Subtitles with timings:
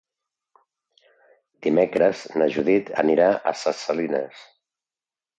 [1.65, 4.41] Dimecres na Judit anirà a Ses Salines.